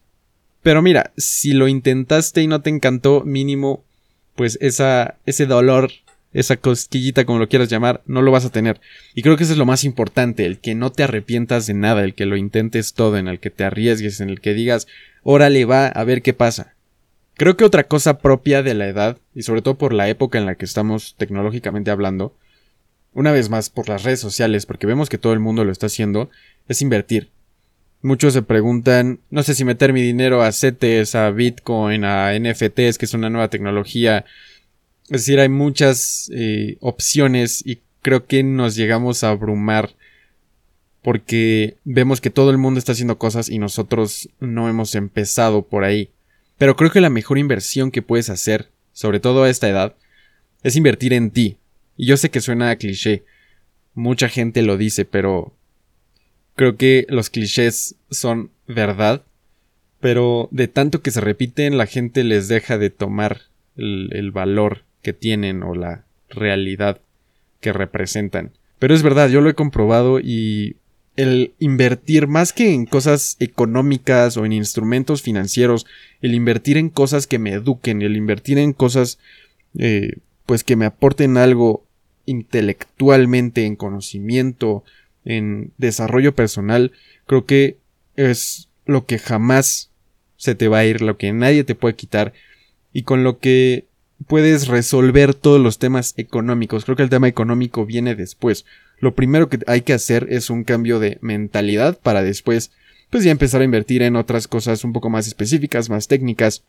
Pero 0.63 0.83
mira, 0.83 1.13
si 1.17 1.53
lo 1.53 1.69
intentaste 1.69 2.43
y 2.43 2.47
no 2.47 2.61
te 2.61 2.69
encantó, 2.69 3.23
mínimo, 3.25 3.83
pues 4.35 4.59
esa, 4.61 5.17
ese 5.25 5.47
dolor, 5.47 5.91
esa 6.35 6.59
cosquillita, 6.59 7.25
como 7.25 7.39
lo 7.39 7.49
quieras 7.49 7.71
llamar, 7.71 8.03
no 8.05 8.21
lo 8.21 8.31
vas 8.31 8.45
a 8.45 8.51
tener. 8.51 8.79
Y 9.15 9.23
creo 9.23 9.39
que 9.39 9.45
eso 9.45 9.53
es 9.53 9.59
lo 9.59 9.65
más 9.65 9.85
importante, 9.85 10.45
el 10.45 10.59
que 10.59 10.75
no 10.75 10.93
te 10.93 11.03
arrepientas 11.03 11.67
de 11.67 11.75
nada, 11.75 12.05
el 12.05 12.15
que 12.15 12.27
lo 12.27 12.37
intentes 12.37 12.93
todo, 12.93 13.17
en 13.17 13.27
el 13.27 13.41
que 13.41 13.49
te 13.49 13.65
arriesgues, 13.65 14.21
en 14.21 14.29
el 14.29 14.41
que 14.41 14.53
digas, 14.53 14.87
órale 15.23 15.65
va 15.65 15.87
a 15.87 16.05
ver 16.05 16.21
qué 16.21 16.35
pasa. 16.35 16.75
Creo 17.41 17.57
que 17.57 17.65
otra 17.65 17.85
cosa 17.89 18.19
propia 18.19 18.63
de 18.63 18.75
la 18.75 18.87
edad, 18.87 19.17
y 19.35 19.45
sobre 19.45 19.63
todo 19.63 19.79
por 19.79 19.95
la 19.95 20.11
época 20.11 20.37
en 20.37 20.45
la 20.45 20.57
que 20.57 20.67
estamos 20.67 21.15
tecnológicamente 21.17 21.91
hablando, 21.91 22.37
una 23.15 23.33
vez 23.33 23.49
más 23.49 23.71
por 23.71 23.89
las 23.89 24.03
redes 24.03 24.21
sociales, 24.21 24.67
porque 24.67 24.87
vemos 24.87 25.09
que 25.09 25.17
todo 25.17 25.33
el 25.33 25.41
mundo 25.41 25.65
lo 25.65 25.73
está 25.73 25.87
haciendo, 25.87 26.29
es 26.69 26.83
invertir. 26.83 27.31
Muchos 28.03 28.35
se 28.35 28.43
preguntan, 28.43 29.21
no 29.31 29.43
sé 29.43 29.55
si 29.55 29.65
meter 29.65 29.95
mi 29.95 30.03
dinero 30.03 30.43
a 30.43 30.53
CETES, 30.53 31.15
a 31.15 31.31
Bitcoin, 31.31 32.05
a 32.05 32.39
NFTs, 32.39 32.99
que 32.99 33.07
es 33.07 33.15
una 33.15 33.31
nueva 33.31 33.49
tecnología. 33.49 34.27
Es 35.05 35.23
decir, 35.23 35.41
hay 35.41 35.49
muchas 35.49 36.31
eh, 36.35 36.77
opciones 36.81 37.67
y 37.67 37.81
creo 38.03 38.27
que 38.27 38.43
nos 38.43 38.77
llegamos 38.77 39.25
a 39.25 39.31
abrumar 39.31 39.89
porque 41.01 41.79
vemos 41.85 42.21
que 42.21 42.29
todo 42.29 42.51
el 42.51 42.59
mundo 42.59 42.77
está 42.77 42.93
haciendo 42.93 43.17
cosas 43.17 43.49
y 43.49 43.59
nosotros 43.59 44.29
no 44.41 44.69
hemos 44.69 44.95
empezado 44.95 45.63
por 45.63 45.85
ahí. 45.85 46.11
Pero 46.61 46.77
creo 46.77 46.91
que 46.91 47.01
la 47.01 47.09
mejor 47.09 47.39
inversión 47.39 47.91
que 47.91 48.03
puedes 48.03 48.29
hacer, 48.29 48.69
sobre 48.93 49.19
todo 49.19 49.45
a 49.45 49.49
esta 49.49 49.67
edad, 49.67 49.97
es 50.63 50.77
invertir 50.77 51.15
en 51.15 51.31
ti. 51.31 51.57
Y 51.97 52.05
yo 52.05 52.19
sé 52.19 52.31
que 52.31 52.43
suena 52.43 52.69
a 52.69 52.77
cliché. 52.77 53.25
Mucha 53.95 54.29
gente 54.29 54.61
lo 54.61 54.77
dice, 54.77 55.07
pero 55.07 55.55
creo 56.57 56.77
que 56.77 57.07
los 57.09 57.31
clichés 57.31 57.95
son 58.11 58.51
verdad. 58.67 59.23
Pero 60.01 60.51
de 60.51 60.69
tanto 60.69 61.01
que 61.01 61.11
se 61.11 61.23
repiten, 61.23 61.79
la 61.79 61.87
gente 61.87 62.25
les 62.25 62.47
deja 62.47 62.77
de 62.77 62.91
tomar 62.91 63.41
el, 63.79 64.11
el 64.13 64.31
valor 64.31 64.85
que 65.01 65.15
tienen 65.15 65.63
o 65.63 65.75
la 65.75 66.05
realidad 66.29 67.01
que 67.61 67.73
representan. 67.73 68.53
Pero 68.79 68.95
es 68.95 69.03
verdad, 69.03 69.31
yo 69.31 69.41
lo 69.41 69.49
he 69.49 69.55
comprobado 69.55 70.21
y 70.21 70.77
el 71.17 71.55
invertir 71.59 72.27
más 72.27 72.53
que 72.53 72.73
en 72.73 72.87
cosas 72.87 73.37
económicas 73.41 74.37
o 74.37 74.45
en 74.45 74.53
instrumentos 74.53 75.23
financieros, 75.23 75.87
el 76.23 76.35
invertir 76.35 76.77
en 76.77 76.89
cosas 76.89 77.27
que 77.27 77.39
me 77.39 77.53
eduquen, 77.53 78.03
el 78.03 78.17
invertir 78.17 78.59
en 78.59 78.73
cosas 78.73 79.19
eh, 79.79 80.17
pues 80.47 80.65
que 80.65 80.77
me 80.77 80.87
aporten 80.87 81.37
algo 81.37 81.85
intelectualmente, 82.27 83.67
en 83.67 83.77
conocimiento, 83.77 84.85
en 85.25 85.73
desarrollo 85.79 86.35
personal, 86.35 86.93
creo 87.27 87.45
que 87.45 87.79
es 88.17 88.69
lo 88.87 89.07
que 89.07 89.19
jamás 89.19 89.91
se 90.37 90.55
te 90.55 90.69
va 90.69 90.79
a 90.79 90.87
ir, 90.87 91.03
lo 91.03 91.19
que 91.19 91.33
nadie 91.33 91.65
te 91.65 91.75
puede 91.75 91.97
quitar 91.97 92.33
y 92.93 93.03
con 93.03 93.25
lo 93.25 93.39
que 93.39 93.87
puedes 94.27 94.69
resolver 94.69 95.35
todos 95.35 95.61
los 95.61 95.79
temas 95.79 96.15
económicos. 96.17 96.85
Creo 96.85 96.97
que 96.97 97.03
el 97.03 97.11
tema 97.11 97.29
económico 97.29 97.87
viene 97.87 98.15
después. 98.15 98.65
Lo 99.01 99.15
primero 99.15 99.49
que 99.49 99.59
hay 99.67 99.81
que 99.81 99.95
hacer 99.95 100.29
es 100.31 100.51
un 100.51 100.65
cambio 100.65 101.01
de 101.01 101.19
mentalidad 101.21 101.99
para 101.99 102.23
después 102.23 102.71
pues 103.11 103.25
ya 103.25 103.33
empezar 103.33 103.61
a 103.61 103.65
invertir 103.65 104.03
en 104.03 104.15
otras 104.15 104.47
cosas 104.47 104.85
un 104.85 104.93
poco 104.93 105.11
más 105.11 105.27
específicas, 105.27 105.91
más 105.91 106.07
técnicas, 106.07 106.63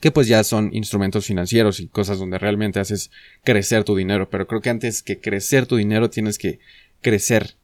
que 0.00 0.10
pues 0.10 0.26
ya 0.26 0.42
son 0.42 0.70
instrumentos 0.72 1.26
financieros 1.26 1.78
y 1.78 1.86
cosas 1.86 2.18
donde 2.18 2.38
realmente 2.38 2.80
haces 2.80 3.10
crecer 3.44 3.84
tu 3.84 3.94
dinero. 3.96 4.28
Pero 4.28 4.46
creo 4.46 4.60
que 4.60 4.70
antes 4.70 5.02
que 5.02 5.20
crecer 5.20 5.66
tu 5.66 5.76
dinero 5.76 6.10
tienes 6.10 6.38
que 6.38 6.58
crecer 7.00 7.54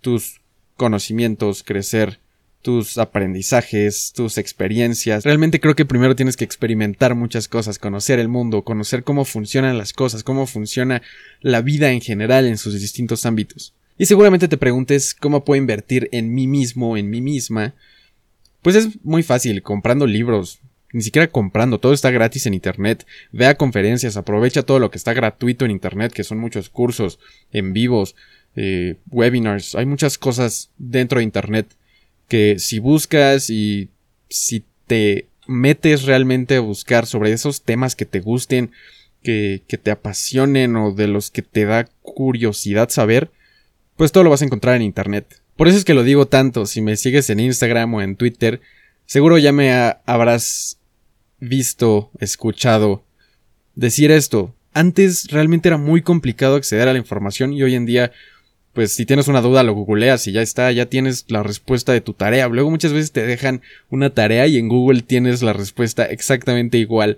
tus 0.00 0.40
conocimientos, 0.76 1.64
crecer 1.64 2.20
tus 2.62 2.98
aprendizajes, 2.98 4.12
tus 4.14 4.38
experiencias. 4.38 5.24
Realmente 5.24 5.60
creo 5.60 5.76
que 5.76 5.84
primero 5.84 6.16
tienes 6.16 6.36
que 6.36 6.44
experimentar 6.44 7.14
muchas 7.14 7.48
cosas, 7.48 7.78
conocer 7.78 8.18
el 8.18 8.28
mundo, 8.28 8.62
conocer 8.62 9.04
cómo 9.04 9.24
funcionan 9.24 9.78
las 9.78 9.92
cosas, 9.92 10.24
cómo 10.24 10.46
funciona 10.46 11.02
la 11.40 11.62
vida 11.62 11.92
en 11.92 12.00
general 12.00 12.46
en 12.46 12.58
sus 12.58 12.80
distintos 12.80 13.24
ámbitos. 13.24 13.74
Y 13.98 14.06
seguramente 14.06 14.48
te 14.48 14.56
preguntes 14.58 15.14
cómo 15.14 15.44
puedo 15.44 15.60
invertir 15.60 16.08
en 16.12 16.34
mí 16.34 16.46
mismo, 16.46 16.96
en 16.96 17.08
mí 17.08 17.20
misma. 17.20 17.74
Pues 18.62 18.76
es 18.76 19.04
muy 19.04 19.22
fácil, 19.22 19.62
comprando 19.62 20.06
libros, 20.06 20.58
ni 20.92 21.02
siquiera 21.02 21.28
comprando, 21.28 21.78
todo 21.78 21.92
está 21.92 22.10
gratis 22.10 22.46
en 22.46 22.54
Internet. 22.54 23.06
Ve 23.32 23.46
a 23.46 23.56
conferencias, 23.56 24.16
aprovecha 24.16 24.62
todo 24.62 24.78
lo 24.78 24.90
que 24.90 24.98
está 24.98 25.14
gratuito 25.14 25.64
en 25.64 25.70
Internet, 25.70 26.12
que 26.12 26.24
son 26.24 26.38
muchos 26.38 26.68
cursos, 26.68 27.18
en 27.52 27.72
vivos, 27.72 28.16
eh, 28.56 28.96
webinars, 29.10 29.74
hay 29.74 29.86
muchas 29.86 30.16
cosas 30.18 30.70
dentro 30.78 31.18
de 31.18 31.24
Internet 31.24 31.66
que 32.28 32.58
si 32.58 32.78
buscas 32.78 33.50
y 33.50 33.88
si 34.28 34.64
te 34.86 35.26
metes 35.46 36.04
realmente 36.04 36.56
a 36.56 36.60
buscar 36.60 37.06
sobre 37.06 37.32
esos 37.32 37.62
temas 37.62 37.96
que 37.96 38.06
te 38.06 38.20
gusten, 38.20 38.72
que, 39.22 39.62
que 39.66 39.78
te 39.78 39.90
apasionen 39.90 40.76
o 40.76 40.92
de 40.92 41.08
los 41.08 41.30
que 41.30 41.42
te 41.42 41.64
da 41.64 41.88
curiosidad 42.02 42.88
saber, 42.90 43.30
pues 43.96 44.12
todo 44.12 44.24
lo 44.24 44.30
vas 44.30 44.42
a 44.42 44.46
encontrar 44.46 44.76
en 44.76 44.82
Internet. 44.82 45.40
Por 45.56 45.68
eso 45.68 45.78
es 45.78 45.84
que 45.84 45.94
lo 45.94 46.04
digo 46.04 46.26
tanto, 46.26 46.66
si 46.66 46.82
me 46.82 46.96
sigues 46.96 47.30
en 47.30 47.40
Instagram 47.40 47.94
o 47.94 48.02
en 48.02 48.16
Twitter, 48.16 48.60
seguro 49.06 49.38
ya 49.38 49.52
me 49.52 49.72
habrás 50.04 50.78
visto, 51.40 52.10
escuchado 52.20 53.04
decir 53.74 54.10
esto. 54.10 54.54
Antes 54.74 55.28
realmente 55.30 55.68
era 55.68 55.78
muy 55.78 56.02
complicado 56.02 56.56
acceder 56.56 56.88
a 56.88 56.92
la 56.92 56.98
información 56.98 57.52
y 57.52 57.62
hoy 57.62 57.74
en 57.74 57.86
día 57.86 58.12
pues 58.76 58.92
si 58.92 59.06
tienes 59.06 59.26
una 59.26 59.40
duda 59.40 59.62
lo 59.62 59.72
googleas 59.72 60.26
y 60.26 60.32
ya 60.32 60.42
está, 60.42 60.70
ya 60.70 60.84
tienes 60.84 61.24
la 61.28 61.42
respuesta 61.42 61.94
de 61.94 62.02
tu 62.02 62.12
tarea. 62.12 62.46
Luego 62.48 62.70
muchas 62.70 62.92
veces 62.92 63.10
te 63.10 63.26
dejan 63.26 63.62
una 63.88 64.10
tarea 64.10 64.46
y 64.46 64.58
en 64.58 64.68
Google 64.68 65.00
tienes 65.00 65.40
la 65.40 65.54
respuesta 65.54 66.04
exactamente 66.04 66.76
igual 66.76 67.16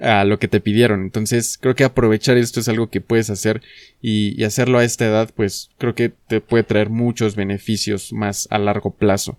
a 0.00 0.24
lo 0.24 0.38
que 0.38 0.46
te 0.46 0.60
pidieron. 0.60 1.02
Entonces 1.02 1.58
creo 1.60 1.74
que 1.74 1.82
aprovechar 1.82 2.36
esto 2.36 2.60
es 2.60 2.68
algo 2.68 2.90
que 2.90 3.00
puedes 3.00 3.28
hacer 3.28 3.60
y, 4.00 4.40
y 4.40 4.44
hacerlo 4.44 4.78
a 4.78 4.84
esta 4.84 5.04
edad 5.04 5.30
pues 5.34 5.70
creo 5.78 5.96
que 5.96 6.12
te 6.28 6.40
puede 6.40 6.62
traer 6.62 6.90
muchos 6.90 7.34
beneficios 7.34 8.12
más 8.12 8.46
a 8.52 8.58
largo 8.60 8.92
plazo. 8.92 9.36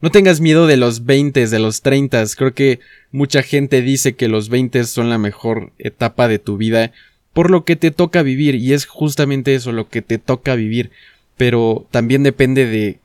No 0.00 0.10
tengas 0.10 0.40
miedo 0.40 0.66
de 0.66 0.76
los 0.76 1.04
20, 1.04 1.46
de 1.46 1.58
los 1.60 1.82
30. 1.82 2.24
Creo 2.36 2.52
que 2.52 2.80
mucha 3.12 3.44
gente 3.44 3.80
dice 3.80 4.16
que 4.16 4.26
los 4.26 4.48
20 4.48 4.82
son 4.84 5.08
la 5.08 5.18
mejor 5.18 5.70
etapa 5.78 6.26
de 6.26 6.40
tu 6.40 6.56
vida 6.56 6.90
por 7.36 7.50
lo 7.50 7.66
que 7.66 7.76
te 7.76 7.90
toca 7.90 8.22
vivir 8.22 8.54
y 8.54 8.72
es 8.72 8.86
justamente 8.86 9.54
eso 9.54 9.70
lo 9.70 9.90
que 9.90 10.00
te 10.00 10.16
toca 10.16 10.54
vivir 10.54 10.90
pero 11.36 11.86
también 11.90 12.22
depende 12.22 12.64
de 12.64 12.98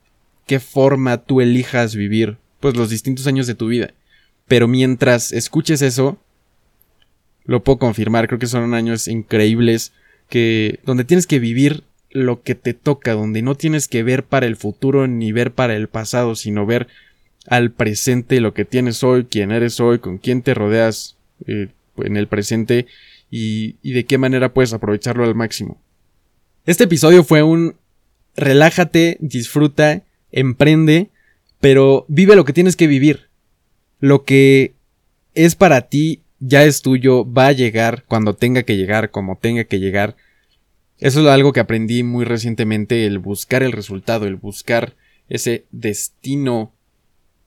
qué 0.47 0.61
forma 0.61 1.17
tú 1.17 1.41
elijas 1.41 1.97
vivir 1.97 2.38
pues 2.61 2.77
los 2.77 2.89
distintos 2.89 3.27
años 3.27 3.45
de 3.45 3.55
tu 3.55 3.67
vida. 3.67 3.91
Pero 4.47 4.69
mientras 4.69 5.33
escuches 5.33 5.81
eso 5.81 6.17
lo 7.43 7.61
puedo 7.61 7.79
confirmar 7.79 8.27
creo 8.27 8.39
que 8.39 8.47
son 8.47 8.73
años 8.73 9.09
increíbles 9.09 9.91
que 10.29 10.79
donde 10.85 11.03
tienes 11.03 11.27
que 11.27 11.39
vivir 11.39 11.83
lo 12.09 12.41
que 12.41 12.55
te 12.55 12.73
toca 12.73 13.11
donde 13.11 13.41
no 13.41 13.55
tienes 13.55 13.89
que 13.89 14.01
ver 14.01 14.23
para 14.23 14.45
el 14.45 14.55
futuro 14.55 15.07
ni 15.07 15.33
ver 15.33 15.51
para 15.51 15.75
el 15.75 15.89
pasado 15.89 16.35
sino 16.35 16.65
ver 16.65 16.88
al 17.47 17.71
presente 17.71 18.39
lo 18.39 18.53
que 18.53 18.63
tienes 18.63 19.03
hoy 19.03 19.25
quién 19.25 19.51
eres 19.51 19.81
hoy 19.81 20.00
con 20.00 20.19
quién 20.19 20.41
te 20.41 20.53
rodeas 20.53 21.17
eh, 21.47 21.67
en 21.97 22.15
el 22.15 22.27
presente 22.27 22.88
y, 23.31 23.77
de 23.93 24.05
qué 24.05 24.17
manera 24.17 24.53
puedes 24.53 24.73
aprovecharlo 24.73 25.23
al 25.23 25.33
máximo. 25.33 25.81
Este 26.65 26.83
episodio 26.83 27.23
fue 27.23 27.41
un 27.41 27.75
relájate, 28.35 29.17
disfruta, 29.21 30.03
emprende, 30.31 31.09
pero 31.61 32.05
vive 32.09 32.35
lo 32.35 32.45
que 32.45 32.53
tienes 32.53 32.75
que 32.75 32.88
vivir. 32.88 33.29
Lo 34.00 34.25
que 34.25 34.75
es 35.33 35.55
para 35.55 35.88
ti 35.88 36.23
ya 36.39 36.63
es 36.63 36.81
tuyo, 36.81 37.31
va 37.31 37.47
a 37.47 37.51
llegar 37.53 38.03
cuando 38.07 38.35
tenga 38.35 38.63
que 38.63 38.75
llegar, 38.75 39.11
como 39.11 39.38
tenga 39.38 39.63
que 39.63 39.79
llegar. 39.79 40.17
Eso 41.00 41.21
es 41.21 41.27
algo 41.27 41.53
que 41.53 41.59
aprendí 41.61 42.03
muy 42.03 42.25
recientemente, 42.25 43.05
el 43.05 43.19
buscar 43.19 43.63
el 43.63 43.71
resultado, 43.71 44.27
el 44.27 44.35
buscar 44.35 44.95
ese 45.29 45.65
destino, 45.71 46.73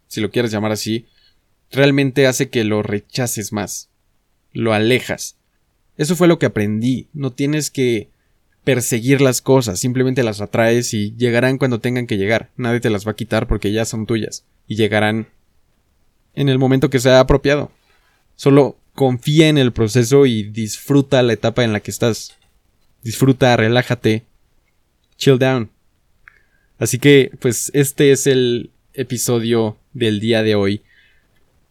si 0.06 0.20
lo 0.20 0.30
quieres 0.30 0.50
llamar 0.50 0.72
así, 0.72 1.06
realmente 1.70 2.26
hace 2.26 2.48
que 2.48 2.64
lo 2.64 2.82
rechaces 2.82 3.52
más, 3.52 3.90
lo 4.52 4.72
alejas. 4.72 5.36
Eso 5.96 6.16
fue 6.16 6.28
lo 6.28 6.38
que 6.38 6.46
aprendí. 6.46 7.08
No 7.12 7.32
tienes 7.32 7.70
que 7.70 8.08
perseguir 8.64 9.20
las 9.20 9.42
cosas, 9.42 9.78
simplemente 9.78 10.22
las 10.22 10.40
atraes 10.40 10.94
y 10.94 11.14
llegarán 11.16 11.58
cuando 11.58 11.80
tengan 11.80 12.06
que 12.06 12.16
llegar. 12.16 12.50
Nadie 12.56 12.80
te 12.80 12.90
las 12.90 13.06
va 13.06 13.12
a 13.12 13.16
quitar 13.16 13.46
porque 13.46 13.72
ya 13.72 13.84
son 13.84 14.06
tuyas 14.06 14.44
y 14.66 14.76
llegarán 14.76 15.28
en 16.34 16.48
el 16.48 16.58
momento 16.58 16.90
que 16.90 16.98
sea 16.98 17.20
apropiado. 17.20 17.70
Solo 18.36 18.76
confía 18.94 19.48
en 19.48 19.58
el 19.58 19.72
proceso 19.72 20.26
y 20.26 20.44
disfruta 20.44 21.22
la 21.22 21.34
etapa 21.34 21.62
en 21.62 21.72
la 21.72 21.80
que 21.80 21.90
estás. 21.90 22.34
Disfruta, 23.02 23.56
relájate, 23.56 24.24
chill 25.16 25.38
down. 25.38 25.70
Así 26.78 26.98
que, 26.98 27.30
pues, 27.40 27.70
este 27.74 28.10
es 28.12 28.26
el 28.26 28.70
episodio 28.94 29.76
del 29.92 30.20
día 30.20 30.42
de 30.42 30.54
hoy. 30.54 30.82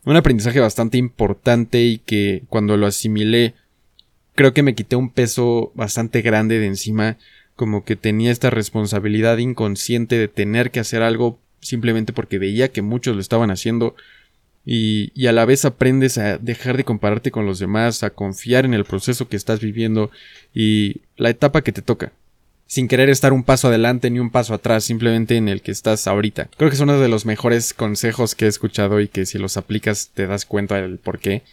Un 0.06 0.16
aprendizaje 0.16 0.60
bastante 0.60 0.98
importante 0.98 1.82
y 1.82 1.98
que 1.98 2.44
cuando 2.50 2.78
lo 2.78 2.88
asimilé 2.88 3.56
creo 4.36 4.54
que 4.54 4.64
me 4.64 4.76
quité 4.76 4.96
un 4.96 5.10
peso 5.10 5.72
bastante 5.76 6.22
grande 6.22 6.60
de 6.60 6.68
encima, 6.68 7.18
como 7.56 7.86
que 7.86 7.96
tenía 7.96 8.32
esta 8.32 8.50
responsabilidad 8.50 9.38
inconsciente 9.38 10.18
de 10.18 10.28
tener 10.28 10.72
que 10.72 10.80
hacer 10.80 11.04
algo 11.04 11.40
simplemente 11.60 12.14
porque 12.14 12.40
veía 12.40 12.72
que 12.72 12.82
muchos 12.82 13.16
lo 13.16 13.22
estaban 13.22 13.52
haciendo 13.52 13.96
y, 14.66 15.12
y, 15.14 15.28
a 15.28 15.34
la 15.34 15.46
vez 15.46 15.66
aprendes 15.66 16.18
a 16.18 16.38
dejar 16.38 16.78
de 16.78 16.86
compararte 16.86 17.32
con 17.32 17.46
los 17.46 17.60
demás, 17.60 18.02
a 18.04 18.12
confiar 18.12 18.64
en 18.64 18.74
el 18.74 18.86
proceso 18.86 19.28
que 19.28 19.36
estás 19.36 19.60
viviendo 19.60 20.10
y 20.54 21.02
la 21.18 21.30
etapa 21.30 21.64
que 21.64 21.74
te 21.74 21.82
toca. 21.82 22.14
Sin 22.66 22.88
querer 22.88 23.10
estar 23.10 23.34
un 23.34 23.44
paso 23.44 23.68
adelante 23.68 24.10
ni 24.10 24.20
un 24.20 24.32
paso 24.32 24.54
atrás, 24.54 24.86
simplemente 24.86 25.36
en 25.36 25.50
el 25.50 25.62
que 25.62 25.72
estás 25.72 26.08
ahorita. 26.08 26.50
Creo 26.58 26.70
que 26.70 26.76
es 26.76 26.82
uno 26.82 26.98
de 26.98 27.10
los 27.10 27.26
mejores 27.26 27.74
consejos 27.74 28.36
que 28.36 28.46
he 28.46 28.48
escuchado 28.48 29.02
y 29.02 29.10
que 29.10 29.26
si 29.26 29.38
los 29.38 29.58
aplicas 29.58 30.12
te 30.14 30.28
das 30.28 30.46
cuenta 30.46 30.82
del 30.82 30.98
por 30.98 31.20
qué. 31.20 31.44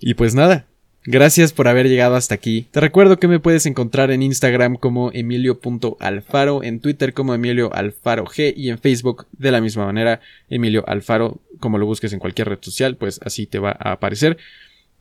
Y 0.00 0.14
pues 0.14 0.34
nada, 0.34 0.64
Gracias 1.06 1.52
por 1.52 1.68
haber 1.68 1.86
llegado 1.86 2.16
hasta 2.16 2.34
aquí. 2.34 2.66
Te 2.70 2.80
recuerdo 2.80 3.18
que 3.18 3.28
me 3.28 3.38
puedes 3.38 3.66
encontrar 3.66 4.10
en 4.10 4.22
Instagram 4.22 4.76
como 4.76 5.10
emilio.alfaro, 5.12 6.62
en 6.62 6.80
Twitter 6.80 7.12
como 7.12 7.34
Emilio 7.34 7.74
Alfaro 7.74 8.24
G 8.24 8.54
y 8.56 8.70
en 8.70 8.78
Facebook 8.78 9.26
de 9.32 9.50
la 9.50 9.60
misma 9.60 9.84
manera 9.84 10.20
Emilio 10.48 10.82
Alfaro, 10.86 11.42
como 11.60 11.76
lo 11.76 11.84
busques 11.84 12.14
en 12.14 12.20
cualquier 12.20 12.48
red 12.48 12.58
social, 12.62 12.96
pues 12.96 13.20
así 13.22 13.44
te 13.44 13.58
va 13.58 13.76
a 13.78 13.92
aparecer. 13.92 14.38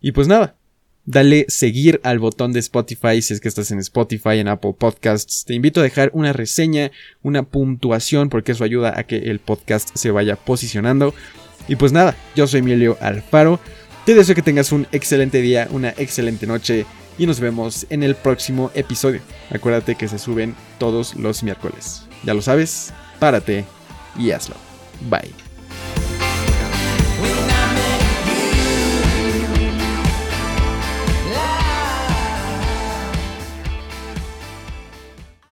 Y 0.01 0.11
pues 0.11 0.27
nada, 0.27 0.57
dale 1.05 1.45
seguir 1.47 2.01
al 2.03 2.19
botón 2.19 2.51
de 2.51 2.59
Spotify 2.59 3.21
si 3.21 3.33
es 3.33 3.39
que 3.39 3.47
estás 3.47 3.71
en 3.71 3.79
Spotify, 3.79 4.39
en 4.39 4.49
Apple 4.49 4.75
Podcasts. 4.77 5.45
Te 5.45 5.53
invito 5.53 5.79
a 5.79 5.83
dejar 5.83 6.09
una 6.13 6.33
reseña, 6.33 6.91
una 7.21 7.43
puntuación, 7.43 8.27
porque 8.27 8.51
eso 8.51 8.65
ayuda 8.65 8.99
a 8.99 9.03
que 9.03 9.17
el 9.17 9.39
podcast 9.39 9.95
se 9.95 10.11
vaya 10.11 10.35
posicionando. 10.35 11.13
Y 11.69 11.77
pues 11.77 11.93
nada, 11.93 12.17
yo 12.35 12.45
soy 12.45 12.59
Emilio 12.59 12.97
Alfaro. 12.99 13.61
Te 14.05 14.15
deseo 14.15 14.35
que 14.35 14.41
tengas 14.41 14.73
un 14.73 14.85
excelente 14.91 15.39
día, 15.39 15.67
una 15.71 15.89
excelente 15.91 16.45
noche 16.45 16.85
y 17.17 17.25
nos 17.25 17.39
vemos 17.39 17.85
en 17.89 18.03
el 18.03 18.15
próximo 18.15 18.69
episodio. 18.73 19.21
Acuérdate 19.49 19.95
que 19.95 20.09
se 20.09 20.19
suben 20.19 20.55
todos 20.77 21.15
los 21.15 21.41
miércoles. 21.41 22.05
Ya 22.23 22.33
lo 22.33 22.41
sabes, 22.41 22.93
párate 23.19 23.63
y 24.17 24.31
hazlo. 24.31 24.55
Bye. 25.09 25.42